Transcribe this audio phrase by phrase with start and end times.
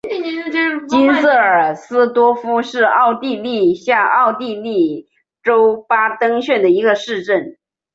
[0.89, 5.07] 金瑟尔斯多夫是奥地利下奥地利
[5.43, 7.59] 州巴登县的一个市镇。